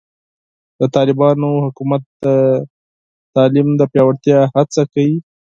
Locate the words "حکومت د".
1.65-2.25